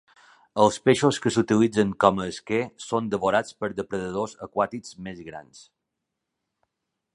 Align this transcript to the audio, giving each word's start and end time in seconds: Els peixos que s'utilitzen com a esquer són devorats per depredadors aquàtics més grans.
Els 0.61 0.77
peixos 0.85 1.19
que 1.25 1.31
s'utilitzen 1.35 1.91
com 2.05 2.21
a 2.23 2.25
esquer 2.31 2.63
són 2.87 3.11
devorats 3.13 3.59
per 3.61 3.71
depredadors 3.81 4.35
aquàtics 4.49 4.99
més 5.09 5.23
grans. 5.31 5.63